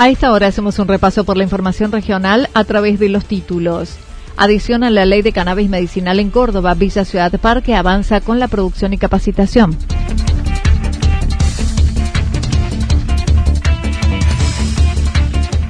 [0.00, 3.98] A esta hora hacemos un repaso por la información regional a través de los títulos.
[4.38, 8.48] Adición a la ley de cannabis medicinal en Córdoba, Villa Ciudad Parque avanza con la
[8.48, 9.76] producción y capacitación.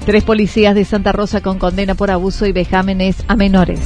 [0.06, 3.80] Tres policías de Santa Rosa con condena por abuso y vejámenes a menores.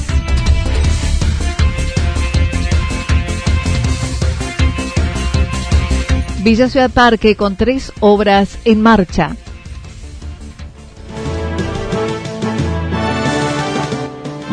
[6.42, 9.38] Villa Ciudad Parque con tres obras en marcha.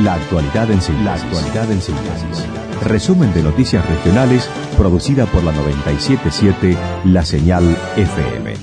[0.04, 1.06] La actualidad en síntesis.
[1.54, 2.46] La en síntesis.
[2.84, 8.56] Resumen de noticias regionales producida por la 977 La Señal FM.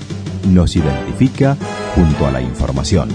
[0.49, 1.55] Nos identifica
[1.95, 3.07] junto a la información.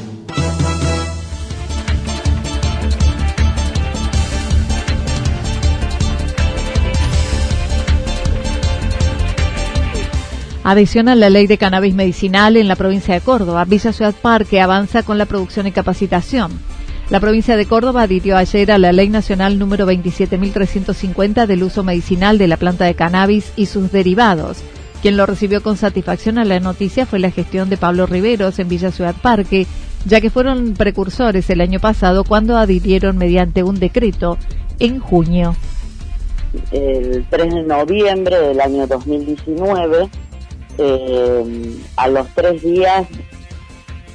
[10.63, 14.63] Adición a la ley de cannabis medicinal en la provincia de Córdoba, Villa Ciudad Parque
[14.63, 16.74] avanza con la producción y capacitación.
[17.11, 22.39] La provincia de Córdoba adhirió ayer a la Ley Nacional número 27.350 del uso medicinal
[22.39, 24.63] de la planta de cannabis y sus derivados.
[25.03, 28.71] Quien lo recibió con satisfacción a la noticia fue la gestión de Pablo Riveros en
[28.71, 29.67] Villa Ciudad Parque,
[30.07, 34.39] ya que fueron precursores el año pasado cuando adhirieron mediante un decreto
[34.79, 35.55] en junio.
[36.71, 40.09] El 3 de noviembre del año 2019,
[40.79, 43.07] eh, a los tres días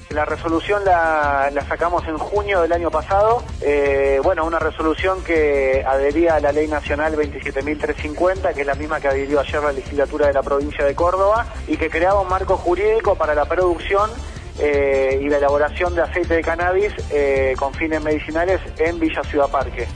[0.10, 3.44] la resolución la, sacamos en junio del año pasado.
[3.62, 9.00] Eh, bueno, una resolución que adhería a la Ley Nacional 27.350, que es la misma
[9.00, 12.58] que adhirió ayer la legislatura de la provincia de Córdoba, y que creaba un marco
[12.58, 14.10] jurídico para la producción
[14.58, 19.50] eh, y la elaboración de aceite de cannabis eh, con fines medicinales en Villa Ciudad
[19.50, 19.88] Parque.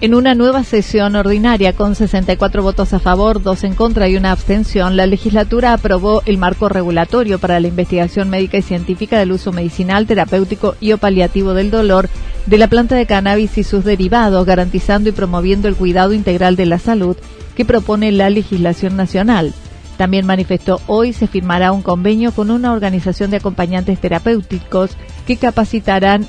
[0.00, 4.30] En una nueva sesión ordinaria con 64 votos a favor, dos en contra y una
[4.30, 9.50] abstención, la legislatura aprobó el marco regulatorio para la investigación médica y científica del uso
[9.50, 12.08] medicinal, terapéutico y o paliativo del dolor
[12.46, 16.66] de la planta de cannabis y sus derivados, garantizando y promoviendo el cuidado integral de
[16.66, 17.16] la salud
[17.56, 19.52] que propone la legislación nacional.
[19.96, 24.92] También manifestó hoy se firmará un convenio con una organización de acompañantes terapéuticos
[25.26, 26.28] que capacitarán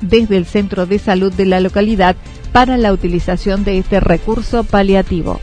[0.00, 2.14] desde el centro de salud de la localidad
[2.52, 5.40] para la utilización de este recurso paliativo.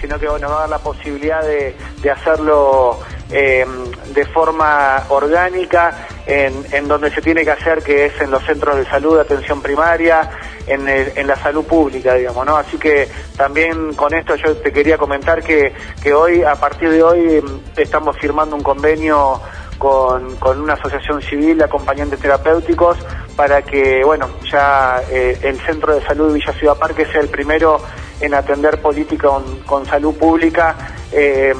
[0.00, 1.74] Sino que nos va a dar la posibilidad de,
[2.10, 3.68] hacerlo em,
[4.14, 8.84] de forma orgánica en, donde se tiene que hacer, que es en los centros de
[8.84, 10.30] salud, de atención primaria,
[10.66, 12.56] en, la salud pública, digamos, ¿no?
[12.56, 17.02] Así que también con esto yo te quería comentar que, que hoy, a partir de
[17.02, 19.40] hoy, em, estamos firmando un convenio
[19.78, 22.98] con, con una asociación civil de acompañantes terapéuticos
[23.36, 27.28] para que, bueno, ya eh, el Centro de Salud de Villa Ciudad Parque sea el
[27.28, 27.80] primero
[28.20, 29.28] en atender política
[29.64, 30.74] con, salud pública
[31.12, 31.54] eh,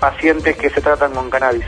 [0.00, 1.64] pacientes que se tratan con cannabis.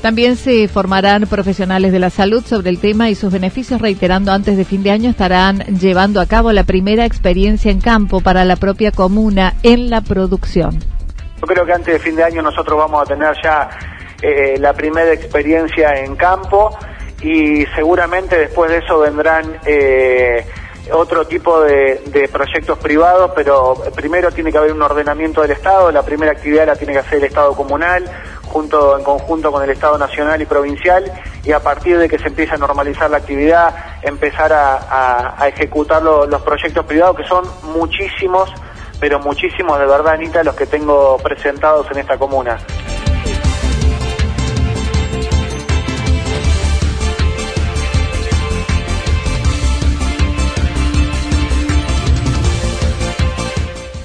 [0.00, 4.56] También se formarán profesionales de la salud sobre el tema y sus beneficios, reiterando antes
[4.56, 8.56] de fin de año estarán llevando a cabo la primera experiencia en campo para la
[8.56, 10.78] propia comuna en la producción.
[11.40, 13.70] Yo creo que antes de fin de año nosotros vamos a tener ya
[14.26, 16.74] eh, la primera experiencia en campo
[17.20, 20.46] y seguramente después de eso vendrán eh,
[20.92, 26.02] otro tipo de, proyectos privados, pero primero tiene que haber un ordenamiento del Estado, la
[26.02, 28.10] primera actividad la tiene que hacer el Estado comunal,
[28.46, 31.04] junto en conjunto con el Estado nacional y provincial,
[31.44, 36.40] y a partir de que se empiece a normalizar la actividad, empezar a, ejecutar los
[36.40, 38.50] proyectos privados, que son muchísimos,
[38.98, 42.58] pero muchísimos de verdad, Anita, los que tengo presentados en esta comuna.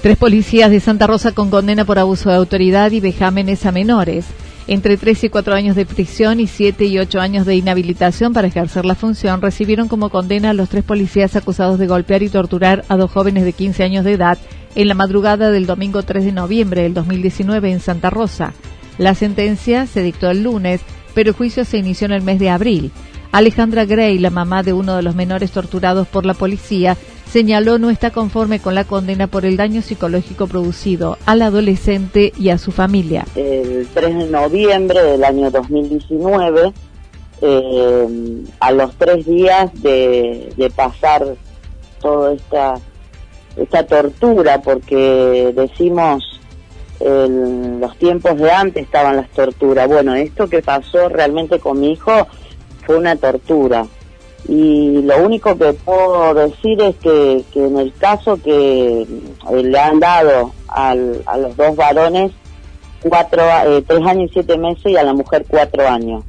[0.02, 4.26] Tres policías de Santa Rosa con condena por abuso de autoridad y vejámenes a menores.
[4.66, 8.48] Entre tres y cuatro años de prisión y siete y ocho años de inhabilitación para
[8.48, 12.86] ejercer la función recibieron como condena a los tres policías acusados de golpear y torturar
[12.88, 14.38] a dos jóvenes de 15 años de edad
[14.76, 18.54] en la madrugada del domingo 3 de noviembre del 2019 en Santa Rosa.
[18.98, 20.80] La sentencia se dictó el lunes,
[21.14, 22.92] pero el juicio se inició en el mes de abril.
[23.32, 26.98] Alejandra Gray, la mamá de uno de los menores torturados por la policía,
[27.32, 32.50] señaló no está conforme con la condena por el daño psicológico producido al adolescente y
[32.50, 33.26] a su familia.
[33.36, 36.74] El 3 de noviembre del año 2019,
[37.42, 38.08] eh,
[38.60, 41.36] a los tres días de, pasar
[42.02, 42.76] toda esta,
[43.56, 46.40] esta tortura, porque decimos
[47.00, 49.88] en los tiempos de antes estaban las torturas.
[49.88, 52.28] Bueno, esto que pasó realmente con mi hijo
[52.90, 53.86] fue una tortura
[54.48, 60.00] y lo único que puedo decir es que, en el caso que eh, le han
[60.00, 62.32] dado a los dos varones
[63.04, 66.24] cuatro, eh, tres años y siete meses y a la mujer cuatro años.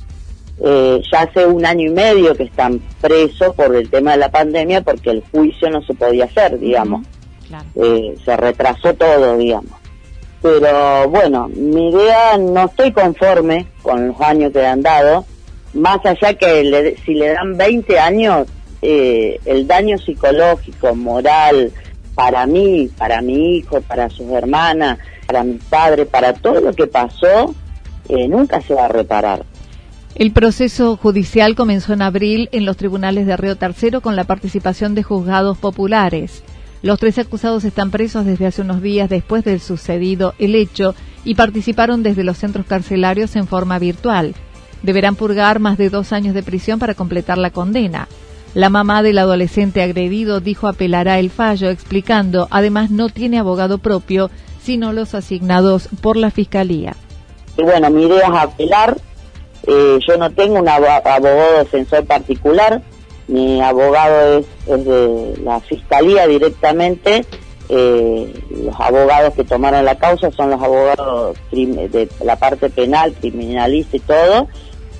[0.63, 4.31] Eh, ya hace un año y medio que están presos por el tema de la
[4.31, 7.07] pandemia porque el juicio no se podía hacer, digamos.
[7.75, 9.73] Eh, se retrasó todo, digamos.
[10.43, 15.25] Pero bueno, mi idea, no estoy conforme con los años que han dado,
[15.75, 18.49] más allá que si le dan 20 años,
[18.83, 21.73] eh, el daño psicológico, moral,
[22.15, 26.87] para mí, para mi hijo, para sus hermanas, para mi padre, para todo lo que
[26.87, 27.55] pasó,
[28.09, 29.45] eh, nunca se va a reparar.
[30.15, 34.95] El proceso judicial comenzó en abril en los tribunales de Río Tercero con la participación
[34.95, 36.43] de juzgados populares.
[36.83, 40.95] Los tres acusados están presos desde hace unos días después del sucedido el hecho
[41.25, 44.35] y participaron desde los centros carcelarios en forma virtual.
[44.83, 48.09] Deberán purgar más de dos años de prisión para completar la condena.
[48.55, 54.31] La mamá del adolescente agredido dijo apelará el fallo, explicando, además no tiene abogado propio,
[54.63, 56.97] sino los asignados por la Fiscalía.
[57.57, 58.97] Y bueno, mi idea es apelar.
[59.67, 62.83] Eh, yo no tengo un abogado defensor particular,
[63.29, 67.25] mi abogado es, de la Fiscalía directamente.
[67.69, 73.97] Eh, los abogados que tomaron la causa son los abogados de la parte penal, criminalista
[73.97, 74.49] y todo.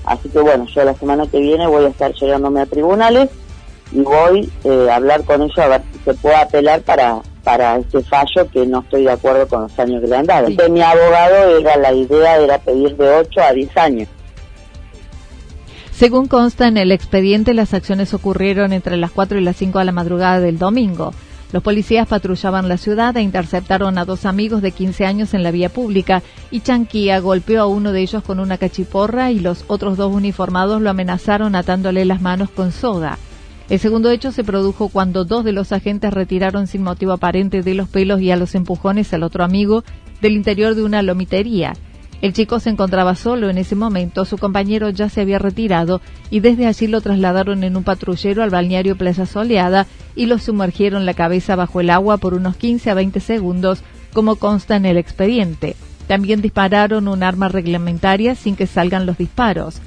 [0.05, 3.29] Así que bueno, yo la semana que viene voy a estar llegándome a tribunales
[3.91, 7.77] y voy eh, a hablar con ellos a ver si se puede apelar para para
[7.77, 10.47] este fallo que no estoy de acuerdo con los años que le han dado.
[10.47, 14.07] De mi abogado era la idea era pedir de 8 a 10 años.
[15.91, 19.85] Según consta en el expediente, las acciones ocurrieron entre las 4 y las 5 de
[19.85, 21.13] la madrugada del domingo.
[21.51, 25.51] Los policías patrullaban la ciudad e interceptaron a dos amigos de 15 años en la
[25.51, 29.97] vía pública y Chanquía golpeó a uno de ellos con una cachiporra y los otros
[29.97, 33.17] dos uniformados lo amenazaron atándole las manos con soda.
[33.69, 37.73] El segundo hecho se produjo cuando dos de los agentes retiraron sin motivo aparente de
[37.73, 39.83] los pelos y a los empujones al otro amigo
[40.21, 41.73] del interior de una lomitería.
[42.21, 46.39] El chico se encontraba solo en ese momento, su compañero ya se había retirado y
[46.39, 51.15] desde allí lo trasladaron en un patrullero al balneario Playa Soleada y lo sumergieron la
[51.15, 53.81] cabeza bajo el agua por unos 15 a 20 segundos,
[54.13, 55.75] como consta en el expediente.
[56.07, 59.81] También dispararon un arma reglamentaria sin que salgan los disparos.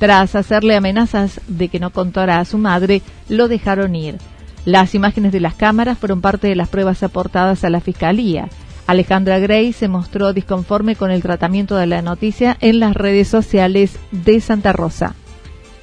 [0.00, 4.16] Tras hacerle amenazas de que no contara a su madre, lo dejaron ir.
[4.64, 8.48] Las imágenes de las cámaras fueron parte de las pruebas aportadas a la Fiscalía.
[8.88, 13.98] Alejandra Gray se mostró disconforme con el tratamiento de la noticia en las redes sociales
[14.12, 15.14] de Santa Rosa.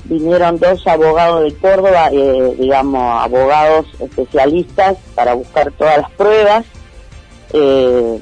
[0.05, 6.65] Vinieron dos abogados de Córdoba, eh, digamos, abogados especialistas para buscar todas las pruebas,
[7.53, 8.19] eh,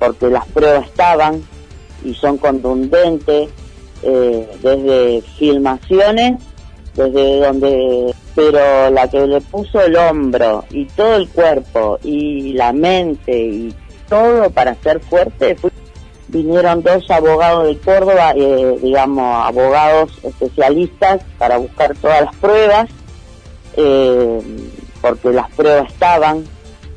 [0.00, 1.40] porque las pruebas estaban
[2.04, 3.48] y son contundentes,
[4.02, 6.42] eh, desde filmaciones,
[6.96, 12.72] desde donde pero la que le puso el hombro y todo el cuerpo y la
[12.72, 13.74] mente y
[14.08, 15.56] todo para ser fuerte.
[16.28, 22.90] Vinieron dos abogados de Córdoba, eh, digamos, abogados especialistas para buscar todas las pruebas,
[23.76, 24.40] eh,
[25.00, 26.44] porque las pruebas estaban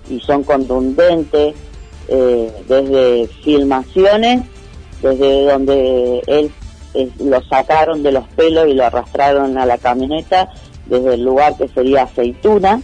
[0.09, 1.55] y son contundentes,
[2.07, 4.41] eh, desde filmaciones,
[5.01, 6.51] desde donde él
[7.19, 10.49] lo sacaron de los pelos y lo arrastraron a la camioneta,
[10.87, 12.81] desde el lugar que sería Aceituna,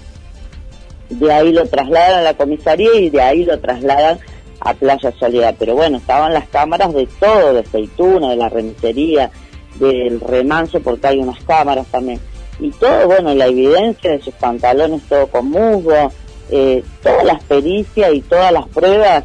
[1.09, 4.19] de ahí lo trasladan a la comisaría y de ahí lo trasladan
[4.59, 5.55] a Playa Soledad.
[5.57, 9.31] Pero bueno, estaban las cámaras de todo, de aceituna, de la remisería,
[9.79, 12.19] del remanso, porque hay unas cámaras también.
[12.59, 16.11] Y todo, bueno, la evidencia de sus pantalones, todo con musgo,
[16.49, 19.23] eh, todas las pericias y todas las pruebas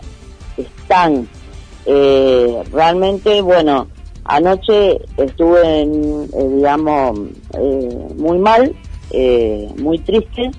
[0.57, 1.29] están.
[1.87, 3.87] Eh, realmente, bueno,
[4.25, 7.19] anoche estuve, en, eh, digamos,
[8.17, 8.75] muy mal,
[9.77, 10.51] muy triste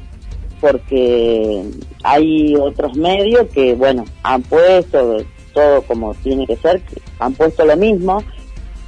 [0.62, 1.64] porque
[2.04, 5.18] hay otros medios que, bueno, han puesto
[5.54, 6.82] todo como tiene que ser,
[7.20, 8.24] han puesto lo mismo,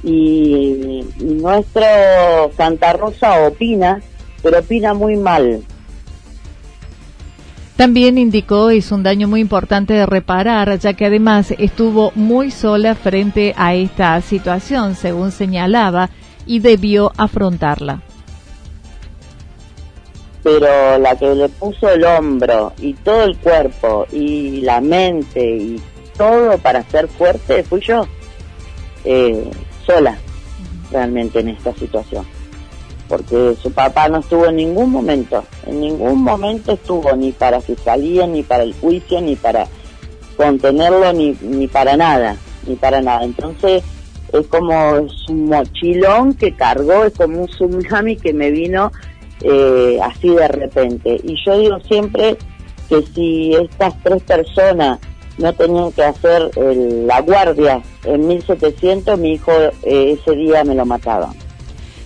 [0.02, 1.82] y, nuestro
[2.56, 4.00] Santa Rosa opina,
[4.42, 5.62] pero opina muy mal.
[7.76, 12.94] También indicó es un daño muy importante de reparar, ya que además estuvo muy sola
[12.94, 16.10] frente a esta situación, según señalaba,
[16.46, 18.02] y debió afrontarla
[20.44, 25.80] pero la que le puso el hombro y todo el cuerpo y la mente y
[26.18, 28.06] todo para ser fuerte fui yo,
[29.04, 29.50] eh,
[29.86, 30.18] sola
[30.92, 32.26] realmente en esta situación.
[33.08, 38.26] Porque su papá no estuvo en ningún momento, en ningún momento estuvo ni para fiscalía,
[38.26, 39.66] ni para el juicio, ni para
[40.36, 42.36] contenerlo, ni, ni para nada,
[42.66, 43.24] ni para nada.
[43.24, 43.82] Entonces
[44.30, 48.92] es como es un mochilón que cargó, es como un tsunami que me vino
[49.42, 51.20] eh, así de repente.
[51.22, 52.36] Y yo digo siempre
[52.88, 54.98] que si estas tres personas
[55.38, 60.86] no tenían que hacer la guardia en 1700, mi hijo eh, ese día me lo
[60.86, 61.32] mataban.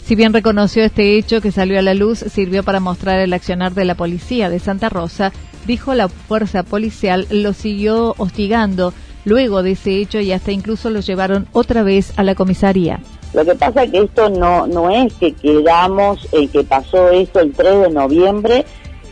[0.05, 3.75] Si bien reconoció este hecho que salió a la luz, sirvió para mostrar el accionar
[3.75, 5.33] de la policía de Santa Rosa,
[5.67, 8.95] dijo la fuerza policial lo siguió hostigando
[9.27, 13.01] luego de ese hecho y hasta incluso lo llevaron otra vez a la comisaría.
[13.35, 17.41] Lo que pasa es que esto no, no es que quedamos, el que pasó esto
[17.41, 18.65] el 3 de noviembre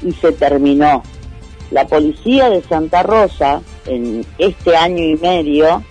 [0.03, 1.03] y se terminó.
[1.71, 5.83] La policía de Santa Rosa, en este año y medio,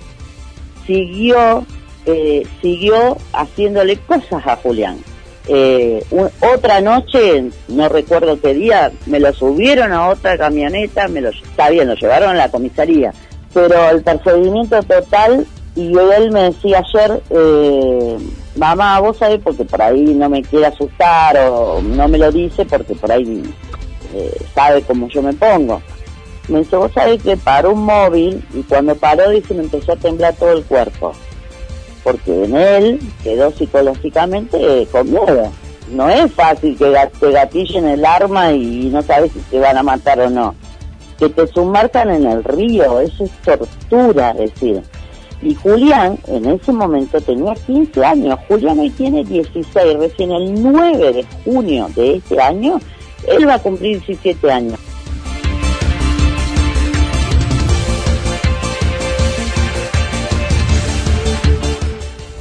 [0.87, 1.65] siguió,
[2.05, 4.97] eh, siguió haciéndole cosas a Julián.
[5.47, 6.03] Eh,
[6.41, 11.69] otra noche, no recuerdo qué día, me lo subieron a otra camioneta, me lo, está
[11.69, 13.13] bien, lo llevaron a la comisaría,
[13.53, 18.17] pero el perseguimiento total y él me decía ayer, eh,
[18.55, 22.63] mamá, vos sabés, porque por ahí no me quiere asustar o no me lo dice
[22.65, 23.43] porque por ahí
[24.13, 25.81] eh, sabe cómo yo me pongo.
[26.47, 29.97] Me dice, vos sabés que paró un móvil y cuando paró dice me empezó a
[29.97, 31.11] temblar todo el cuerpo.
[32.05, 35.51] Porque en él quedó psicológicamente eh, con miedo.
[35.91, 39.83] No es fácil que te gatillen el arma y no sabes si te van a
[39.83, 40.55] matar o no.
[41.19, 44.81] Que te sumarcan en el río, eso es tortura, decir
[45.41, 51.13] y Julián en ese momento tenía 15 años, Julián hoy tiene 16, recién el 9
[51.13, 52.79] de junio de este año,
[53.27, 54.79] él va a cumplir 17 años.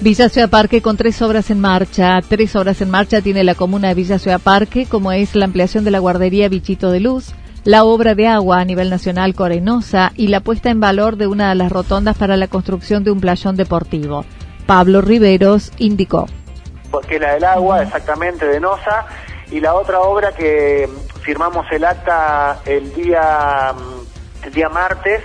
[0.04, 2.20] Villa Ciudad Parque con tres obras en marcha.
[2.20, 5.82] Tres obras en marcha tiene la comuna de Villa Ciudad Parque, como es la ampliación
[5.82, 7.32] de la guardería Bichito de Luz,
[7.64, 11.48] la obra de agua a nivel nacional Corenosa y la puesta en valor de una
[11.48, 14.24] de las rotondas para la construcción de un playón deportivo.
[14.66, 16.26] Pablo Riveros indicó.
[16.90, 19.06] Porque la del agua, exactamente, de Nosa,
[19.50, 20.88] y la otra obra que
[21.22, 23.72] firmamos el acta el día,
[24.44, 25.22] el día martes,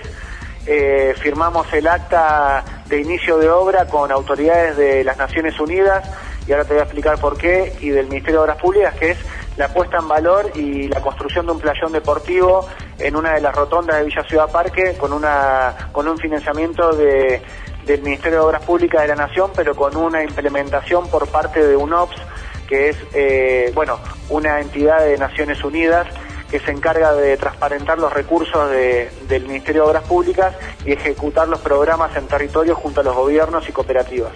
[0.66, 6.08] eh, firmamos el acta de inicio de obra con autoridades de las Naciones Unidas,
[6.46, 9.12] y ahora te voy a explicar por qué, y del Ministerio de Obras Públicas, que
[9.12, 9.18] es
[9.60, 12.66] la puesta en valor y la construcción de un playón deportivo
[12.98, 17.42] en una de las rotondas de Villa Ciudad Parque con una con un financiamiento de,
[17.84, 21.76] del Ministerio de Obras Públicas de la Nación, pero con una implementación por parte de
[21.76, 22.16] UNOPS,
[22.66, 23.98] que es eh, bueno
[24.30, 26.06] una entidad de Naciones Unidas
[26.50, 30.54] que se encarga de transparentar los recursos del Ministerio de Obras Públicas
[30.86, 34.32] y ejecutar los programas en territorio junto a los gobiernos y cooperativas.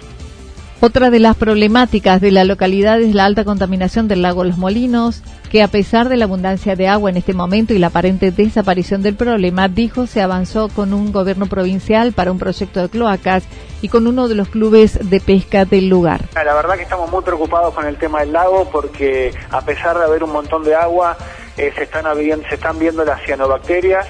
[0.85, 5.23] Otra de las problemáticas de la localidad es la alta contaminación del lago Los Molinos,
[5.49, 9.01] que a pesar de la abundancia de agua en este momento y la aparente desaparición
[9.01, 13.45] del problema, dijo se avanzó con un gobierno provincial para un proyecto de cloacas
[13.81, 16.21] y con uno de los clubes de pesca del lugar.
[16.35, 20.03] La verdad que estamos muy preocupados con el tema del lago porque a pesar de
[20.03, 21.17] haber un montón de agua,
[21.57, 22.05] eh, se, están
[22.47, 24.05] se están viendo las cianobacterias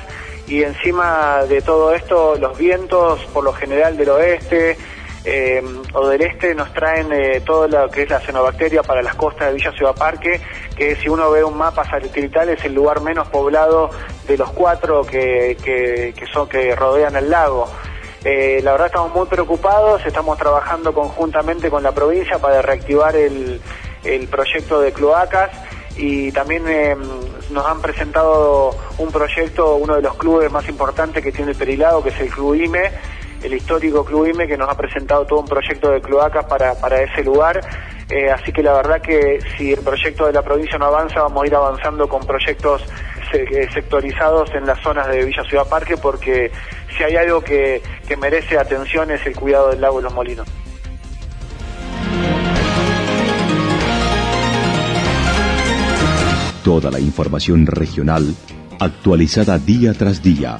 [0.45, 4.77] y encima de todo esto los vientos por lo general del oeste,
[5.25, 5.63] eh,
[5.93, 9.47] o del este nos traen eh, todo lo que es la xenobacteria para las costas
[9.47, 10.39] de Villa Ciudad Parque,
[10.75, 13.89] que si uno ve un mapa satelital es el lugar menos poblado
[14.27, 17.67] de los cuatro que, que, son que rodean el lago.
[18.23, 23.61] Eh, la verdad estamos muy preocupados, estamos trabajando conjuntamente con la provincia para reactivar el,
[24.03, 25.49] el proyecto de cloacas
[25.97, 26.63] y también
[27.49, 32.03] nos han presentado un proyecto, uno de los clubes más importantes que tiene el Perilado,
[32.03, 32.91] que es el Club IME,
[33.45, 37.01] el histórico Club IME que nos ha presentado todo un proyecto de cloacas para, para
[37.01, 37.61] ese lugar.
[38.09, 41.43] Eh, así que la verdad que si el proyecto de la provincia no avanza, vamos
[41.43, 42.83] a ir avanzando con proyectos
[43.33, 46.51] eh, sectorizados en las zonas de Villa Ciudad Parque, porque
[46.97, 50.47] si hay algo que, que merece atención es el cuidado del lago de los molinos.
[56.63, 58.35] Toda la información regional
[58.79, 60.59] actualizada día tras día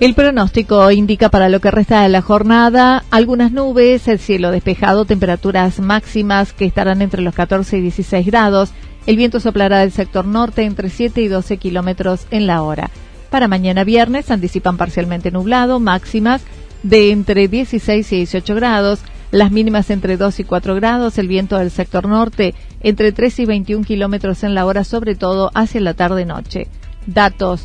[0.00, 5.06] El pronóstico indica para lo que resta de la jornada algunas nubes, el cielo despejado,
[5.06, 8.70] temperaturas máximas que estarán entre los 14 y 16 grados.
[9.06, 12.90] El viento soplará del sector norte entre 7 y 12 kilómetros en la hora.
[13.28, 16.42] Para mañana viernes anticipan parcialmente nublado, máximas
[16.84, 19.00] de entre 16 y 18 grados,
[19.32, 23.46] las mínimas entre 2 y 4 grados, el viento del sector norte entre 3 y
[23.46, 26.68] 21 kilómetros en la hora, sobre todo hacia la tarde-noche.
[27.08, 27.64] Datos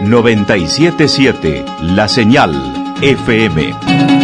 [0.00, 2.52] 977 La Señal
[3.02, 4.21] FM.